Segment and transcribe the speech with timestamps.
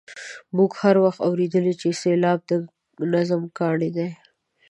[0.55, 2.51] موږ هر وخت اورېدلي چې سېلاب د
[3.13, 4.09] نظم کاڼی دی.